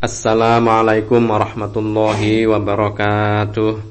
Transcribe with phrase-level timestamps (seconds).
[0.00, 3.84] Assalamualaikum warahmatullahi wabarakatuh.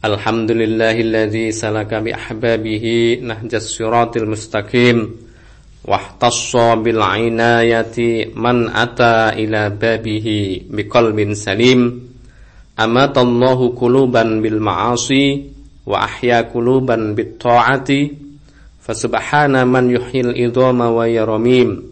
[0.00, 5.20] Alhamdulillahilladzi salaka bi ahbabihi nahjas siratil mustaqim
[5.84, 12.00] wahtassa bil inayati man ata ila babihi biqalbin salim.
[12.72, 15.44] Amatallahu quluban bil ma'asi
[15.84, 18.16] wa ahya quluban bit ta'ati.
[18.80, 21.89] Fasubhana man yuhyil idhama wa yaramim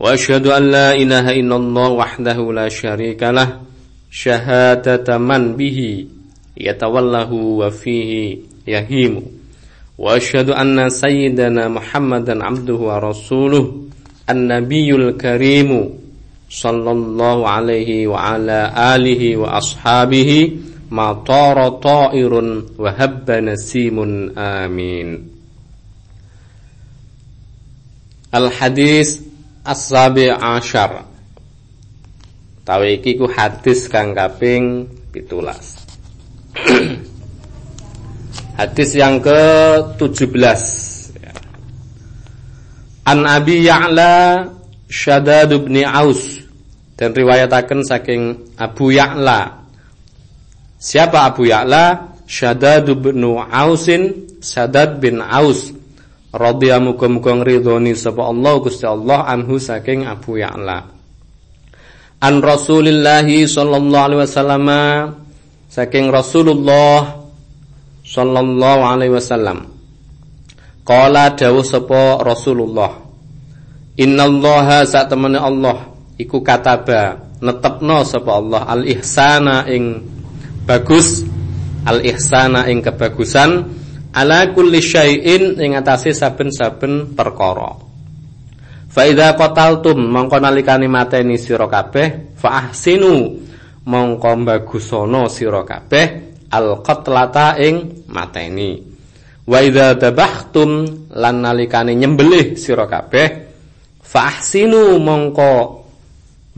[0.00, 3.60] وأشهد أن لا إله إلا الله وحده لا شريك له
[4.10, 6.06] شهادة من به
[6.56, 9.22] يتوله وفيه يهيم.
[9.98, 13.82] وأشهد أن سيدنا محمدا عبده ورسوله
[14.30, 15.90] النبي الكريم
[16.50, 20.52] صلى الله عليه وعلى آله وأصحابه
[20.90, 23.98] ما طار طائر وهب نسيم.
[24.38, 25.08] آمين.
[28.34, 29.29] الحديث
[29.60, 31.04] As-sabi asyar
[32.64, 35.76] ku hadis kang kaping pitulas.
[38.60, 40.36] Hadis yang ke-17
[43.08, 44.44] An Abi Ya'la
[44.86, 46.44] Syadad bin Aus.
[46.94, 49.64] Dan riwayataken saking Abu Ya'la.
[50.76, 52.12] Siapa Abu Ya'la?
[52.30, 55.74] Syadad bin Ausin Syadad bin Aus
[56.30, 60.86] radhiya muga-muga ngridhoni sapa Allah Gusti Allah anhu saking Abu Ya'la.
[62.20, 64.68] An Rasulillah sallallahu alaihi wasallam
[65.66, 67.26] saking Rasulullah
[68.06, 69.70] sallallahu alaihi wasallam.
[70.86, 73.10] Qala dawuh sapa Rasulullah
[74.00, 80.00] innallaha sak temene Allah iku kataba netepno sapa Allah al ihsana ing
[80.64, 81.24] bagus
[81.84, 83.79] al ihsana ing kebagusan
[84.10, 87.90] ala kulli syai'in ing atase saben-saben perkara.
[88.90, 93.38] Fa idza qataltum mongko nalikane mateni sira kabeh fa ahsinu
[93.86, 96.06] mongko bagusana sira kabeh
[96.50, 98.82] al qatlata ing mateni.
[99.46, 100.70] Wa idza dabahtum
[101.14, 103.28] lan nalikane nyembelih sira kabeh
[104.02, 105.50] fa ahsinu mongko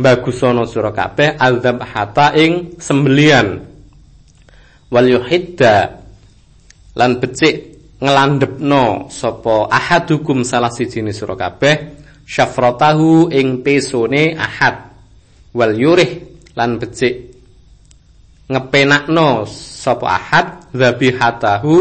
[0.01, 3.61] bagusana sira kabeh al dzabhata ing sembelian.
[4.89, 6.02] Wal yuhidda
[6.97, 7.73] lan becik
[8.03, 14.91] ngelandepno sapa ahadukum salah siji sira kabeh syafratahu ing pesone ahad.
[15.53, 17.33] Wal yurih lan becik
[18.49, 21.77] ngepenakno sapa ahad dzabihatahu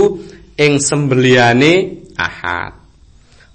[0.60, 2.78] ing sembeliane ahad.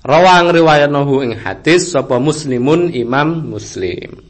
[0.07, 4.23] Rawang riwayatnahu ing hadis sapa muslimun imam muslim.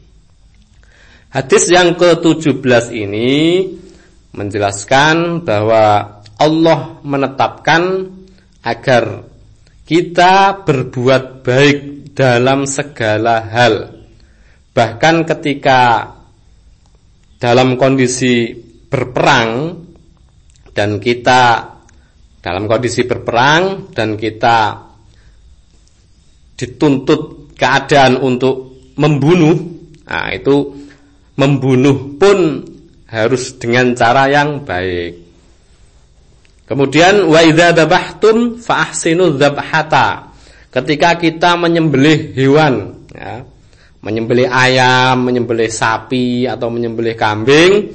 [1.27, 3.61] Hadis yang ke-17 ini
[4.33, 8.13] menjelaskan bahwa Allah menetapkan
[8.61, 9.25] agar
[9.87, 11.79] kita berbuat baik
[12.13, 13.93] dalam segala hal.
[14.73, 16.13] Bahkan ketika
[17.37, 18.53] dalam kondisi
[18.89, 19.81] berperang
[20.73, 21.73] dan kita
[22.41, 24.87] dalam kondisi berperang dan kita
[26.57, 29.57] dituntut keadaan untuk membunuh,
[30.05, 30.73] nah itu
[31.37, 32.63] membunuh pun
[33.09, 35.26] harus dengan cara yang baik.
[36.67, 40.35] Kemudian wa idza dzabhtum fa ahsinu dzabhata.
[40.67, 43.47] Ketika kita menyembelih hewan, ya,
[44.03, 47.87] menyembelih ayam, menyembelih sapi atau menyembelih kambing,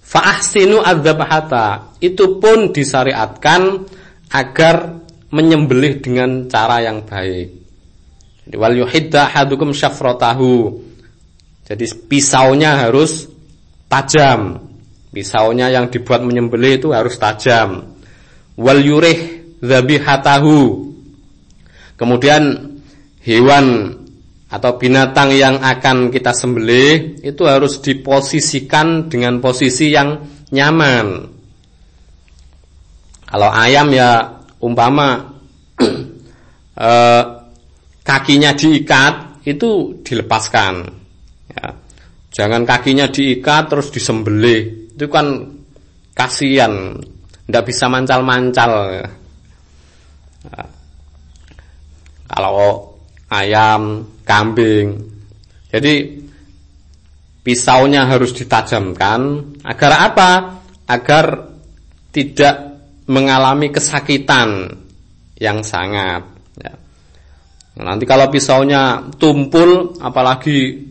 [0.00, 2.00] fa ahsinu adzabhata.
[2.00, 3.92] Itu pun disyariatkan
[4.32, 7.60] agar menyembelih dengan cara yang baik.
[8.48, 10.80] Jadi wal yuhidda hadukum syafratahu.
[11.68, 13.28] Jadi pisaunya harus
[13.88, 14.73] tajam
[15.14, 17.94] Pisaunya yang dibuat menyembelih itu harus tajam.
[18.58, 20.90] Wal yurih dzabihatahu.
[21.94, 22.74] Kemudian
[23.22, 23.94] hewan
[24.50, 30.18] atau binatang yang akan kita sembelih itu harus diposisikan dengan posisi yang
[30.50, 31.06] nyaman.
[33.24, 35.38] Kalau ayam ya umpama
[36.86, 37.22] eh,
[38.02, 40.74] kakinya diikat itu dilepaskan.
[41.50, 41.66] Ya.
[42.34, 45.50] Jangan kakinya diikat terus disembelih itu kan
[46.14, 46.94] kasihan
[47.44, 48.72] tidak bisa mancal-mancal.
[52.24, 52.94] Kalau
[53.28, 55.02] ayam kambing.
[55.68, 56.22] Jadi
[57.42, 59.20] pisaunya harus ditajamkan.
[59.66, 60.30] Agar apa?
[60.88, 61.52] Agar
[62.14, 62.74] tidak
[63.10, 64.80] mengalami kesakitan
[65.36, 66.24] yang sangat
[66.56, 66.72] ya.
[67.82, 70.88] nanti kalau pisaunya tumpul apalagi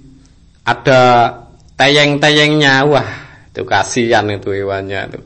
[0.67, 1.01] ada
[1.79, 3.22] teyeng-teyengnya wah
[3.53, 5.19] itu kasihan itu hewannya itu.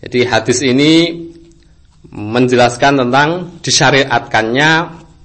[0.00, 0.92] Jadi hadis ini
[2.08, 4.70] menjelaskan tentang disyariatkannya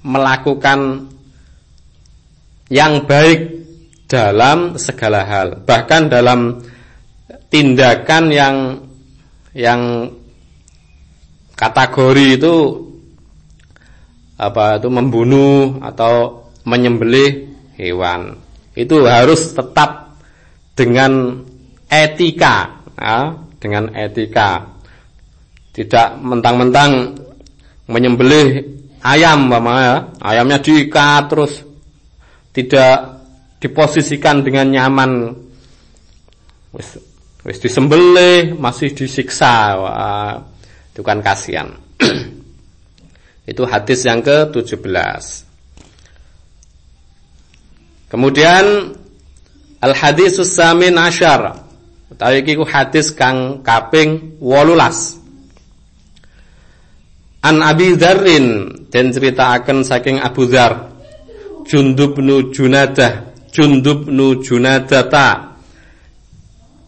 [0.04, 1.08] melakukan
[2.68, 3.64] yang baik
[4.04, 6.60] dalam segala hal, bahkan dalam
[7.48, 8.56] tindakan yang
[9.56, 10.12] yang
[11.56, 12.56] kategori itu
[14.36, 18.36] apa itu membunuh atau menyembelih hewan
[18.72, 20.11] itu harus tetap
[20.72, 21.42] dengan
[21.88, 24.68] etika ya, dengan etika.
[25.72, 27.16] Tidak mentang-mentang
[27.88, 28.60] menyembelih
[29.00, 30.12] ayam ya.
[30.20, 31.64] ayamnya diikat terus
[32.52, 33.24] tidak
[33.56, 35.32] diposisikan dengan nyaman.
[36.76, 37.00] Wis
[37.42, 40.36] wis disembelih masih disiksa Wah,
[40.92, 41.68] itu kan kasihan.
[43.42, 44.86] Itu hadis yang ke-17
[48.06, 48.94] kemudian
[49.82, 51.58] al hadis samin asyar.
[52.14, 55.22] Utawi iki hadis kang kaping 18
[57.42, 60.94] An Abi Dzarrin den akan saking Abu Dzar.
[61.66, 65.58] Jundub nu Junadah Jundub nu Junadata.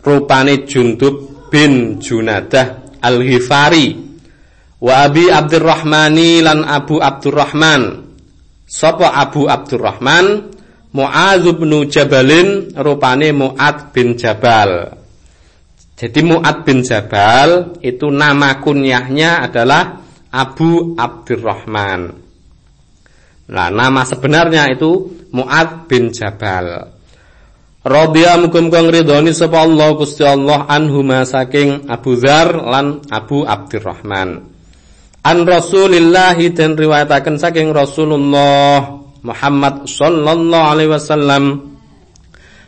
[0.05, 3.99] Rupane Jundub bin Junadah Al-Ghifari.
[4.79, 8.15] Wa Abi Abdurrahmani lan Abu Abdurrahman.
[8.71, 10.54] Sapa Abu Abdurrahman
[10.95, 14.95] Muadz bin Jabalin rupane Muad bin Jabal
[15.99, 20.01] jadi Muad bin Jabal itu nama kunyahnya adalah
[20.31, 22.25] Abu Abdurrahman
[23.45, 26.97] Nah, nama sebenarnya itu Muad bin Jabal.
[27.85, 34.49] Radhiya muga-muga ngridhoni sapa Allah Gusti Allah anhuma saking Abu Dzar lan Abu Abdurrahman.
[35.21, 41.45] An Rasulillah dan riwayataken saking Rasulullah Muhammad sallallahu alaihi wasallam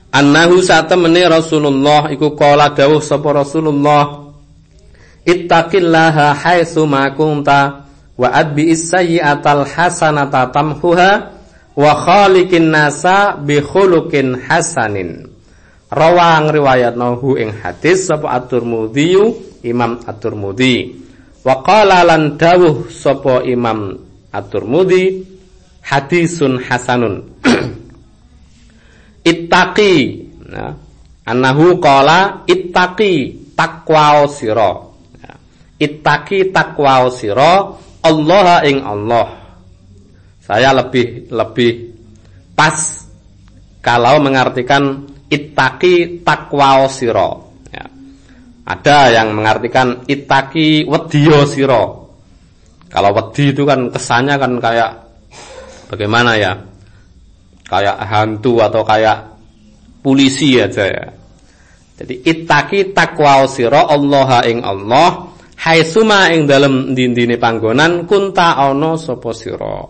[0.08, 4.32] annahu satemene Rasulullah iku kala dawuh sapa Rasulullah
[5.28, 7.84] ittaqillaha haitsu ma kunta
[8.16, 11.36] wa adbi sayyi'atal hasanata tamhuha
[11.76, 15.28] wa khaliqin nasa bi khuluqin hasanin.
[15.92, 19.12] Rawang riwayat nahu ing hadis sapa at-Tirmidzi
[19.68, 21.04] Imam at-Tirmidzi
[21.44, 24.00] wa qala lan dawuh sapa Imam
[24.32, 25.35] at-Tirmidzi
[25.86, 27.30] hadisun hasanun
[29.30, 29.94] ittaqi
[30.50, 30.74] nah,
[31.22, 34.86] annahu qala ittaqi takwa sira
[35.78, 39.28] ittaqi takwa sira Allah ing Allah.
[40.38, 41.72] Saya lebih lebih
[42.54, 43.02] pas
[43.82, 47.58] kalau mengartikan itaki takwa siro.
[47.74, 47.86] Ya.
[48.62, 51.84] Ada yang mengartikan itaki wedyo siro.
[52.86, 54.90] Kalau wedi itu kan kesannya kan kayak
[55.90, 56.52] bagaimana ya?
[57.66, 59.36] Kayak hantu atau kayak
[60.02, 61.06] polisi aja ya.
[61.96, 69.32] Jadi itaki takwa siro Allah ing Allah haitsuma ing dalem dindine panggonan kunta ana sapa
[69.32, 69.82] sira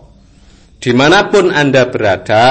[0.79, 2.45] di mana pun anda berada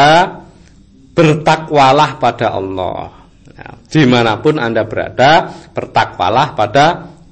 [1.17, 3.09] bertakwalah pada Allah
[3.57, 6.87] nah, di mana pun anda berada bertakwalah pada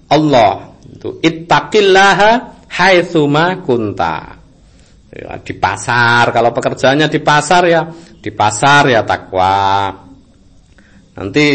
[0.09, 2.31] Allah itu ittaqillaha
[2.73, 4.41] haitsuma kunta
[5.15, 7.83] ya, di pasar kalau pekerjaannya di pasar ya
[8.19, 9.95] di pasar ya takwa
[11.15, 11.47] nanti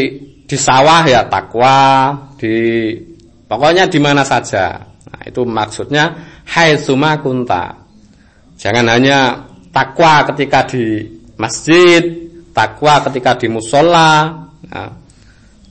[0.47, 1.77] di sawah ya takwa
[2.39, 2.55] di
[3.49, 4.77] Pokoknya di mana saja.
[5.09, 6.13] Nah, itu maksudnya
[6.53, 7.81] hai suma kunta.
[8.61, 14.91] Jangan hanya takwa ketika di masjid, takwa ketika di musola, nah,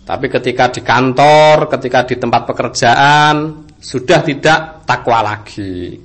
[0.02, 6.02] tapi ketika di kantor, ketika di tempat pekerjaan sudah tidak takwa lagi.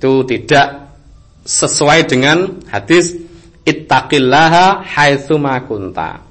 [0.00, 0.96] Itu tidak
[1.44, 3.20] sesuai dengan hadis
[3.68, 5.36] ittaqillaha haitsu
[5.68, 6.24] kunta.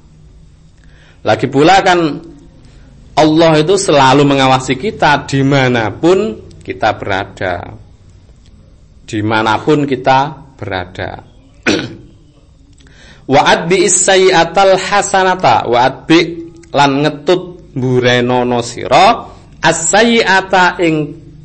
[1.21, 2.17] Lagi pula kan
[3.13, 7.77] Allah itu selalu mengawasi kita di mana pun kita berada.
[9.05, 11.29] Di mana pun kita berada.
[13.29, 13.85] Wa'ad bi
[14.33, 16.19] atal hasanata wa'ad bi
[16.73, 19.29] lan ngetut burenono sira
[19.61, 20.95] as-sayyi'ata ing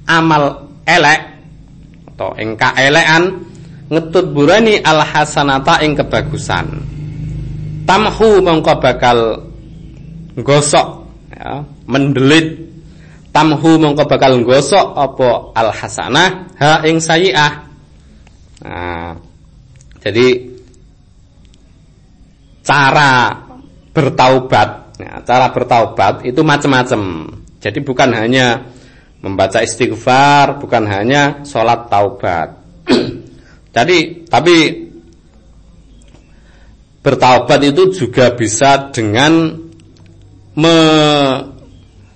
[0.08, 1.33] amal elek
[2.14, 3.42] atau ing kaelekan
[3.90, 6.66] ngetut burani al hasanata ing kebagusan.
[7.84, 9.44] Tamhu mongko bakal
[10.38, 12.64] gosok ya, mendelit.
[13.34, 15.28] Tamhu mongko bakal gosok apa
[15.58, 17.52] al hasanah ha ing sayi'ah.
[18.64, 19.12] Nah,
[20.00, 20.54] jadi
[22.64, 23.36] cara
[23.92, 27.28] bertaubat ya, cara bertaubat itu macam-macam
[27.60, 28.64] jadi bukan hanya
[29.24, 32.60] membaca istighfar bukan hanya sholat taubat
[33.76, 34.84] jadi tapi
[37.00, 39.60] bertaubat itu juga bisa dengan
[40.56, 40.76] me,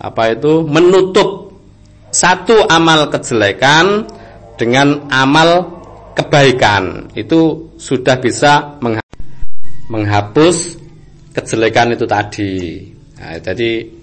[0.00, 1.52] apa itu menutup
[2.08, 4.08] satu amal kejelekan
[4.56, 5.80] dengan amal
[6.16, 8.80] kebaikan itu sudah bisa
[9.92, 10.80] menghapus
[11.36, 12.88] kejelekan itu tadi.
[13.20, 13.97] Nah, jadi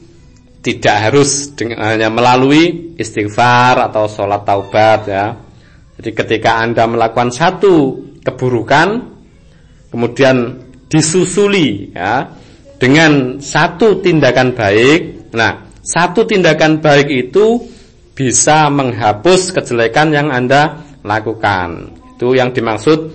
[0.66, 5.38] tidak harus hanya melalui istighfar atau sholat taubat ya.
[6.02, 9.14] Jadi ketika anda melakukan satu keburukan,
[9.94, 12.34] kemudian disusuli ya
[12.82, 15.30] dengan satu tindakan baik.
[15.38, 17.62] Nah, satu tindakan baik itu
[18.18, 21.94] bisa menghapus kejelekan yang anda lakukan.
[22.18, 23.14] Itu yang dimaksud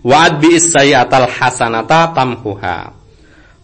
[0.00, 2.78] wa'ad bi hasanata tamhuha.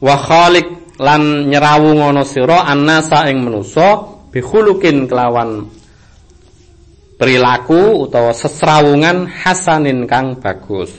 [0.03, 5.67] Wa khaliq lan nyerawu ngono sira annasa ing manusa bihulukin kelawan
[7.19, 10.91] perilaku utawa sesrawungan hasanin kang bagus.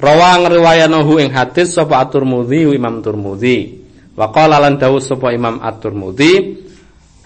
[0.00, 3.78] Rawa ngriwayanahu ing hadis sapa At-Tirmidzi Imam Tirmidzi.
[4.18, 6.56] Wa qala lan dawuh sapa Imam At-Tirmidzi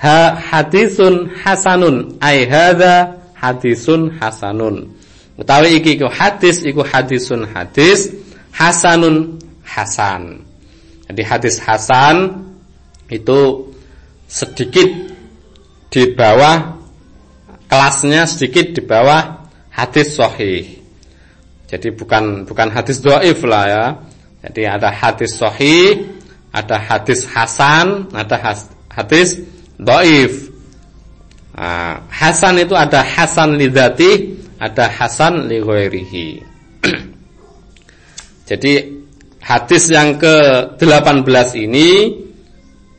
[0.02, 4.92] ha hadisun hasanun ai hadza hadisun hasanun.
[5.40, 8.12] Utawi iki iku hadis iku hadisun hadis
[8.52, 10.43] hasanun hasan.
[11.14, 12.42] Jadi hadis Hasan
[13.06, 13.70] itu
[14.26, 14.90] sedikit
[15.94, 16.74] di bawah
[17.70, 20.82] kelasnya sedikit di bawah hadis Sahih.
[21.70, 23.94] Jadi bukan bukan hadis doif lah ya.
[24.42, 26.18] Jadi ada hadis Sahih,
[26.50, 28.34] ada hadis Hasan, ada
[28.90, 29.38] hadis
[29.78, 30.50] doif.
[31.54, 35.62] Nah, Hasan itu ada Hasan lidati, ada Hasan li
[38.50, 39.03] Jadi
[39.44, 42.16] Hadis yang ke-18 ini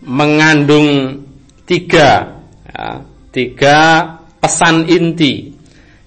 [0.06, 1.18] mengandung
[1.66, 2.38] tiga,
[2.70, 3.02] ya,
[3.34, 3.80] tiga
[4.38, 5.50] pesan inti.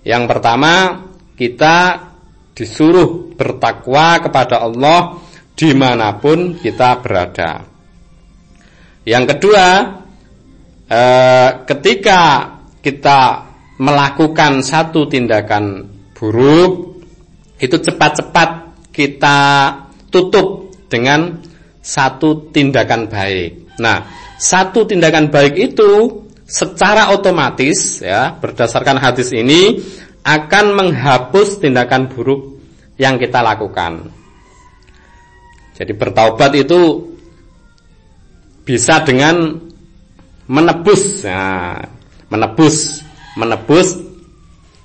[0.06, 1.02] Yang pertama,
[1.34, 2.06] kita
[2.54, 5.18] disuruh bertakwa kepada Allah
[5.58, 7.66] di mana pun kita berada.
[9.02, 9.66] Yang kedua,
[10.86, 12.22] eh, ketika
[12.78, 13.20] kita
[13.82, 15.82] melakukan satu tindakan
[16.14, 17.02] buruk,
[17.58, 18.50] itu cepat-cepat
[18.94, 19.38] kita
[20.08, 21.40] tutup dengan
[21.78, 23.78] satu tindakan baik.
[23.80, 24.04] Nah,
[24.36, 29.84] satu tindakan baik itu secara otomatis ya berdasarkan hadis ini
[30.24, 32.60] akan menghapus tindakan buruk
[33.00, 34.12] yang kita lakukan.
[35.78, 37.14] Jadi bertaubat itu
[38.66, 39.56] bisa dengan
[40.50, 41.78] menebus, ya,
[42.28, 43.00] menebus,
[43.38, 43.96] menebus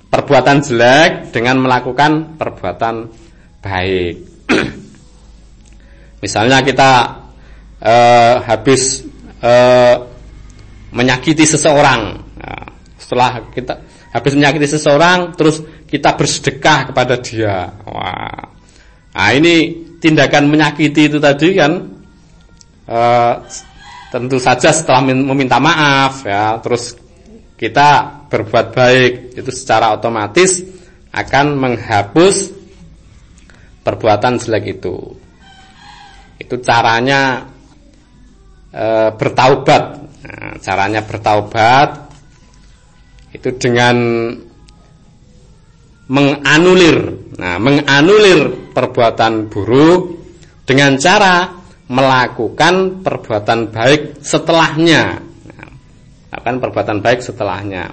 [0.08, 3.10] perbuatan jelek dengan melakukan perbuatan
[3.58, 4.33] baik.
[6.24, 7.20] Misalnya kita
[7.84, 9.04] uh, habis
[9.44, 10.08] uh,
[10.88, 12.64] menyakiti seseorang, nah,
[12.96, 17.76] setelah kita habis menyakiti seseorang, terus kita bersedekah kepada dia.
[17.84, 18.40] Wah,
[19.12, 21.92] nah ini tindakan menyakiti itu tadi kan
[22.88, 23.34] uh,
[24.08, 26.96] tentu saja setelah meminta maaf ya, terus
[27.60, 30.64] kita berbuat baik itu secara otomatis
[31.12, 32.48] akan menghapus
[33.84, 35.23] perbuatan jelek itu.
[36.44, 37.48] Itu caranya
[38.68, 38.84] e,
[39.16, 39.84] bertaubat.
[40.24, 41.88] Nah, caranya bertaubat
[43.32, 43.96] itu dengan
[46.08, 46.98] menganulir.
[47.40, 50.20] Nah, menganulir perbuatan buruk
[50.68, 51.48] dengan cara
[51.88, 55.02] melakukan perbuatan baik setelahnya.
[56.28, 57.88] Nah, perbuatan baik setelahnya.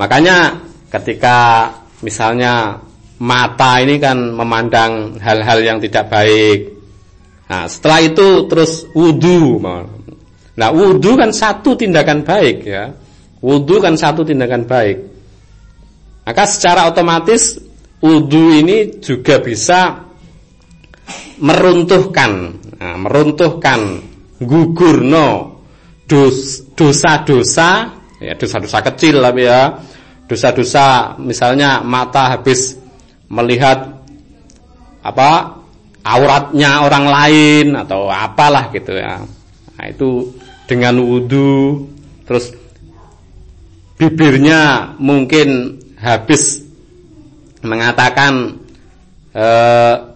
[0.00, 0.56] Makanya
[0.88, 1.68] ketika
[2.00, 2.80] misalnya
[3.20, 6.79] mata ini kan memandang hal-hal yang tidak baik
[7.50, 9.58] Nah, setelah itu terus wudhu.
[10.54, 12.94] Nah, wudhu kan satu tindakan baik ya.
[13.42, 15.02] Wudhu kan satu tindakan baik.
[16.22, 17.58] Maka secara otomatis
[17.98, 20.06] wudhu ini juga bisa
[21.42, 23.98] meruntuhkan, nah, meruntuhkan
[24.38, 25.58] gugurno
[26.06, 27.70] dosa-dosa,
[28.22, 29.74] ya dosa-dosa kecil tapi ya,
[30.30, 32.78] dosa-dosa misalnya mata habis
[33.26, 33.90] melihat
[35.02, 35.59] apa
[36.04, 39.20] auratnya orang lain atau apalah gitu ya.
[39.76, 40.32] Nah, itu
[40.64, 41.88] dengan wudhu
[42.24, 42.54] terus
[44.00, 46.64] bibirnya mungkin habis
[47.60, 48.56] mengatakan
[49.34, 49.46] e,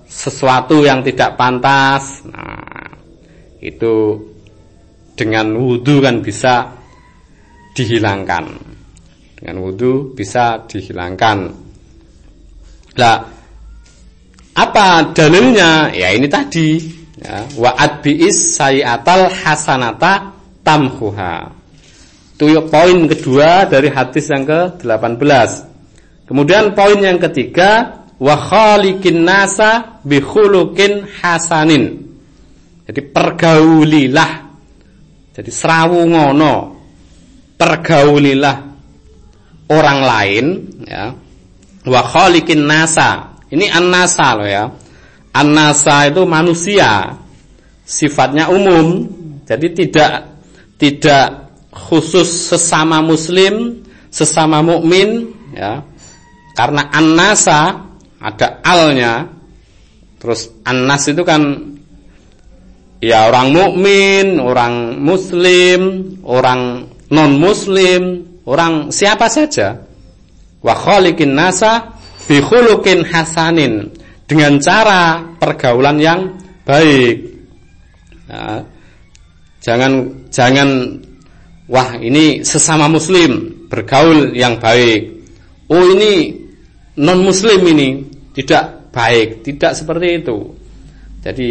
[0.09, 2.25] sesuatu yang tidak pantas.
[2.25, 2.97] Nah,
[3.61, 4.21] itu
[5.13, 6.73] dengan wudhu kan bisa
[7.77, 8.45] dihilangkan.
[9.37, 11.39] Dengan wudhu bisa dihilangkan.
[12.95, 13.34] Nah,
[14.55, 15.91] apa dalilnya?
[15.91, 16.79] Ya ini tadi.
[17.19, 21.51] Ya, wa adbiis sayatal hasanata tamhuha.
[22.35, 25.51] Itu poin kedua dari hadis yang ke-18.
[26.27, 32.15] Kemudian poin yang ketiga wa khaliqin nasa bi khuluqin hasanin.
[32.87, 34.33] Jadi pergaulilah.
[35.35, 36.55] Jadi serawungono.
[37.55, 38.57] Pergaulilah
[39.71, 40.47] orang lain
[40.87, 41.15] ya.
[41.87, 44.67] Wa khaliqin nasa ini an-nasa loh ya.
[45.35, 47.19] Anasa itu manusia,
[47.83, 49.07] sifatnya umum,
[49.47, 50.13] jadi tidak
[50.79, 53.83] tidak khusus sesama muslim,
[54.15, 55.83] sesama mukmin, ya.
[56.55, 57.83] Karena anasa
[58.23, 59.27] ada alnya,
[60.23, 61.75] terus anas itu kan
[63.03, 69.83] ya orang mukmin, orang muslim, orang non muslim, orang siapa saja.
[70.63, 71.94] Wa khaliqin nasa
[72.25, 72.41] bi
[73.05, 73.93] hasanin
[74.25, 76.21] dengan cara pergaulan yang
[76.65, 77.17] baik.
[78.29, 78.65] Nah,
[79.61, 79.93] jangan
[80.33, 80.69] jangan
[81.69, 85.25] wah ini sesama muslim bergaul yang baik.
[85.69, 86.45] Oh ini
[87.01, 90.39] non muslim ini tidak baik, tidak seperti itu.
[91.25, 91.51] Jadi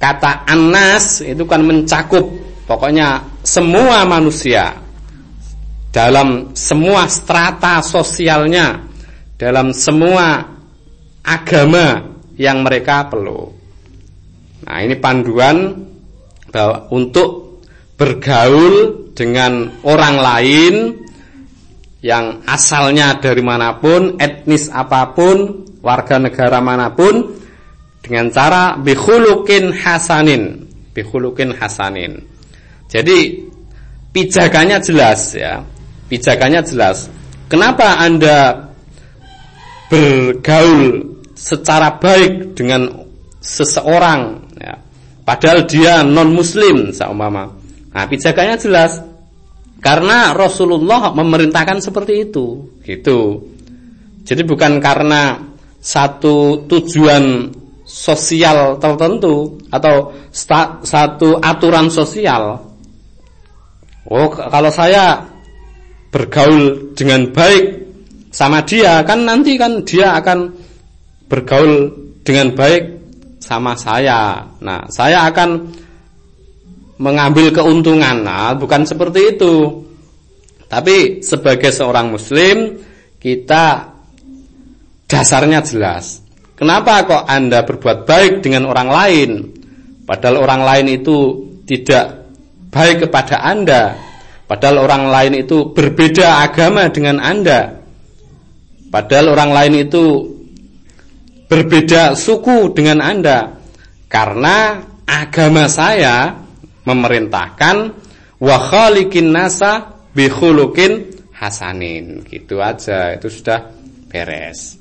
[0.00, 2.24] kata anas itu kan mencakup
[2.64, 4.76] pokoknya semua manusia
[5.90, 8.89] dalam semua strata sosialnya,
[9.40, 10.44] dalam semua
[11.24, 13.48] agama yang mereka perlu.
[14.68, 15.80] Nah, ini panduan
[16.52, 17.64] bahwa untuk
[17.96, 20.74] bergaul dengan orang lain
[22.04, 27.40] yang asalnya dari mana pun, etnis apa pun, warga negara mana pun
[28.04, 32.28] dengan cara bihulukin hasanin, bihulukin hasanin.
[32.92, 33.48] Jadi
[34.12, 35.64] pijakannya jelas ya.
[36.08, 37.06] Pijakannya jelas.
[37.46, 38.69] Kenapa Anda
[39.90, 42.86] bergaul secara baik dengan
[43.42, 44.78] seseorang ya.
[45.26, 47.50] Padahal dia non muslim seumpama.
[47.90, 49.02] Nah, pijakannya jelas.
[49.80, 53.48] Karena Rasulullah memerintahkan seperti itu, gitu.
[54.28, 55.40] Jadi bukan karena
[55.80, 57.48] satu tujuan
[57.88, 60.12] sosial tertentu atau
[60.84, 62.60] satu aturan sosial.
[64.04, 65.24] Oh, kalau saya
[66.12, 67.79] bergaul dengan baik
[68.30, 70.54] sama dia kan nanti kan dia akan
[71.26, 71.90] bergaul
[72.22, 72.84] dengan baik
[73.42, 74.46] sama saya.
[74.62, 75.50] Nah, saya akan
[77.00, 78.22] mengambil keuntungan.
[78.22, 79.82] Nah, bukan seperti itu.
[80.70, 82.78] Tapi sebagai seorang muslim
[83.18, 83.90] kita
[85.10, 86.22] dasarnya jelas.
[86.54, 89.30] Kenapa kok Anda berbuat baik dengan orang lain
[90.04, 91.16] padahal orang lain itu
[91.66, 92.30] tidak
[92.70, 93.96] baik kepada Anda?
[94.46, 97.79] Padahal orang lain itu berbeda agama dengan Anda.
[98.90, 100.04] Padahal orang lain itu
[101.46, 103.54] berbeda suku dengan Anda.
[104.10, 106.34] Karena agama saya
[106.82, 107.76] memerintahkan
[108.42, 110.26] wa khaliqin nasa bi
[111.30, 112.26] hasanin.
[112.26, 113.70] Gitu aja, itu sudah
[114.10, 114.74] beres.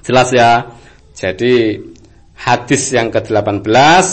[0.00, 0.72] Jelas ya.
[1.12, 1.80] Jadi
[2.36, 4.04] hadis yang ke-18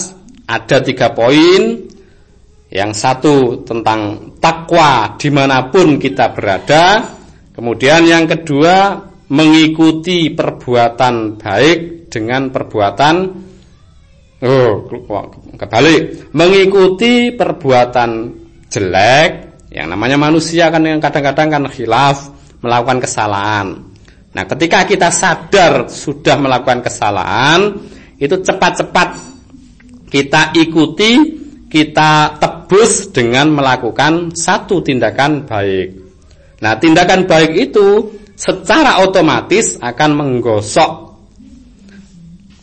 [0.47, 1.91] ada tiga poin.
[2.73, 3.36] Yang satu
[3.69, 7.05] tentang takwa di mana pun kita berada.
[7.53, 8.97] Kemudian yang kedua
[9.34, 13.15] mengikuti perbuatan baik dengan perbuatan
[14.46, 14.72] oh
[15.58, 18.10] kebalik mengikuti perbuatan
[18.69, 19.32] jelek
[19.74, 22.30] yang namanya manusia kan yang kadang-kadang kan khilaf
[22.63, 23.67] melakukan kesalahan.
[24.34, 27.78] Nah, ketika kita sadar sudah melakukan kesalahan,
[28.17, 29.19] itu cepat-cepat
[30.10, 31.12] kita ikuti,
[31.69, 35.88] kita tebus dengan melakukan satu tindakan baik.
[36.63, 40.91] Nah, tindakan baik itu secara otomatis akan menggosok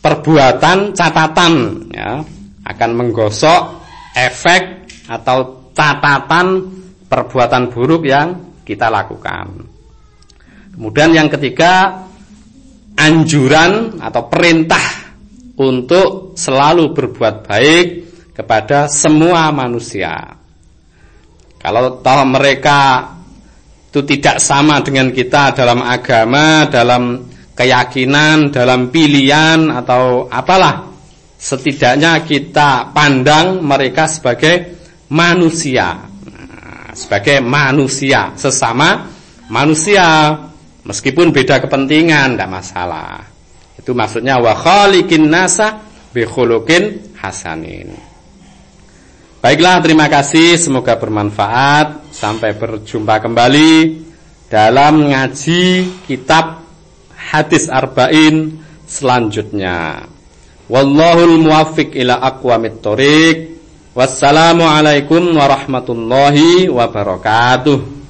[0.01, 1.53] perbuatan catatan
[1.93, 2.19] ya
[2.65, 3.61] akan menggosok
[4.17, 4.63] efek
[5.07, 6.67] atau catatan
[7.07, 9.67] perbuatan buruk yang kita lakukan.
[10.71, 12.05] Kemudian yang ketiga
[12.95, 15.11] anjuran atau perintah
[15.59, 17.87] untuk selalu berbuat baik
[18.31, 20.39] kepada semua manusia.
[21.59, 23.05] Kalau tahu mereka
[23.91, 30.87] itu tidak sama dengan kita dalam agama, dalam keyakinan, dalam pilihan atau apalah.
[31.35, 34.79] Setidaknya kita pandang mereka sebagai
[35.11, 36.07] manusia.
[36.07, 39.11] Nah, sebagai manusia, sesama
[39.51, 40.39] manusia.
[40.87, 43.27] Meskipun beda kepentingan, tidak masalah.
[43.75, 45.83] Itu maksudnya wa khaliqin nasa
[46.15, 46.23] bi
[47.19, 48.10] hasanin.
[49.41, 50.53] Baiklah, terima kasih.
[50.53, 52.13] Semoga bermanfaat.
[52.13, 53.97] Sampai berjumpa kembali
[54.53, 56.61] dalam ngaji kitab
[57.17, 60.05] hadis arba'in selanjutnya.
[60.69, 63.57] Wallahul muwaffiq ila aqwamit thoriq.
[63.97, 68.00] Wassalamualaikum warahmatullahi wabarakatuh.